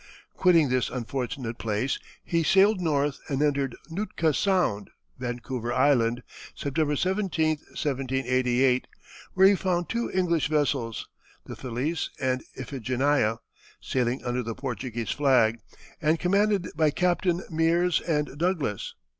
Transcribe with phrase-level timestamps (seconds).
[0.33, 4.89] Quitting this unfortunate place he sailed north and entered Nootka Sound,
[5.19, 6.23] Vancouver Island,
[6.55, 8.87] September 17, 1788,
[9.35, 11.07] where he found two English vessels,
[11.45, 13.41] the Felice and Iphigenia,
[13.79, 15.59] sailing under the Portuguese flag
[16.01, 18.95] and commanded by Captains Meares and Douglass.